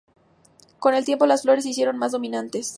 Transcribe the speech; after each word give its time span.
Con 0.79 0.95
el 0.95 1.05
tiempo, 1.05 1.27
las 1.27 1.43
flores 1.43 1.63
se 1.63 1.69
hicieron 1.69 1.99
más 1.99 2.11
dominantes. 2.13 2.69